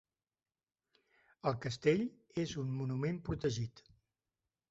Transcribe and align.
El 1.51 1.57
castell 1.65 2.01
és 2.45 2.55
un 2.63 2.73
monument 2.79 3.19
protegit. 3.29 3.87